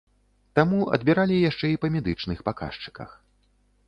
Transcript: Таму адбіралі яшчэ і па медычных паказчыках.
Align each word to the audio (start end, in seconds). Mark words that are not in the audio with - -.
Таму 0.59 0.79
адбіралі 0.95 1.35
яшчэ 1.49 1.69
і 1.73 1.77
па 1.83 1.91
медычных 1.97 2.41
паказчыках. 2.47 3.09